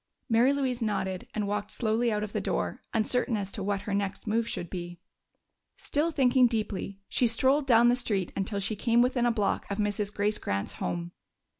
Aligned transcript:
Mary 0.27 0.51
Louise 0.51 0.81
nodded 0.81 1.27
and 1.35 1.47
walked 1.47 1.69
slowly 1.69 2.11
out 2.11 2.23
of 2.23 2.33
the 2.33 2.41
door, 2.41 2.81
uncertain 2.91 3.37
as 3.37 3.51
to 3.51 3.61
what 3.61 3.81
her 3.81 3.93
next 3.93 4.25
move 4.25 4.47
should 4.47 4.67
be. 4.67 4.99
Still 5.77 6.09
thinking 6.09 6.47
deeply, 6.47 6.97
she 7.07 7.27
strolled 7.27 7.67
down 7.67 7.87
the 7.87 7.95
street 7.95 8.31
until 8.35 8.59
she 8.59 8.75
came 8.75 9.03
within 9.03 9.27
a 9.27 9.31
block 9.31 9.69
of 9.69 9.77
Mrs. 9.77 10.11
Grace 10.11 10.39
Grant's 10.39 10.73
home. 10.81 11.11